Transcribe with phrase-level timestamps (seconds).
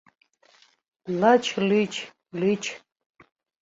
[1.19, 1.93] —Лыч-лӱч,
[2.39, 2.63] лӱч!..